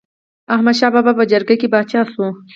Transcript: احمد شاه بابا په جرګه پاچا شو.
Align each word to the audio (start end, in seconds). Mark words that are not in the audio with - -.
احمد 0.55 0.75
شاه 0.79 0.91
بابا 0.93 1.11
په 1.17 1.23
جرګه 1.31 1.55
پاچا 1.73 2.01
شو. 2.11 2.27